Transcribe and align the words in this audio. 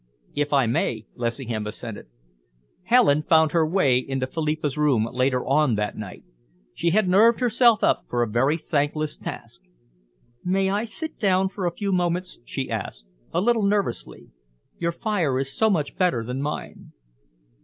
"If 0.33 0.51
I 0.51 0.65
may," 0.65 1.05
Lessingham 1.15 1.67
assented. 1.67 2.07
Helen 2.85 3.21
found 3.21 3.51
her 3.51 3.63
way 3.69 3.99
into 3.99 4.25
Philippa's 4.25 4.75
room, 4.75 5.05
later 5.11 5.45
on 5.45 5.75
that 5.75 5.95
night. 5.95 6.23
She 6.75 6.89
had 6.89 7.07
nerved 7.07 7.39
herself 7.39 7.81
for 8.09 8.23
a 8.23 8.27
very 8.27 8.57
thankless 8.57 9.15
task. 9.21 9.59
"May 10.43 10.71
I 10.71 10.87
sit 10.99 11.19
down 11.19 11.49
for 11.49 11.67
a 11.67 11.71
few 11.71 11.91
moments?" 11.91 12.35
she 12.47 12.67
asked, 12.71 13.03
a 13.31 13.41
little 13.41 13.61
nervously. 13.61 14.31
"Your 14.79 14.91
fire 14.91 15.37
is 15.39 15.53
so 15.55 15.69
much 15.69 15.95
better 15.95 16.23
than 16.23 16.41
mine." 16.41 16.93